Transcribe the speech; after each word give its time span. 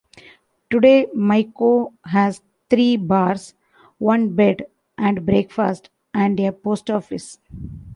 Today 0.71 1.05
Mico 1.13 1.93
has 2.05 2.41
three 2.71 2.97
bars, 2.97 3.53
one 3.99 4.33
bed 4.35 4.65
and 4.97 5.27
breakfast, 5.27 5.91
and 6.11 6.39
a 6.39 6.51
post 6.51 6.89
office. 6.89 7.37